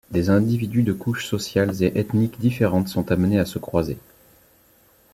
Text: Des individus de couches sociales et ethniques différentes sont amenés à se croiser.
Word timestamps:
Des 0.09 0.31
individus 0.31 0.81
de 0.81 0.93
couches 0.93 1.27
sociales 1.27 1.83
et 1.83 1.99
ethniques 1.99 2.39
différentes 2.39 2.87
sont 2.87 3.11
amenés 3.11 3.37
à 3.37 3.45
se 3.45 3.59
croiser. 3.59 3.99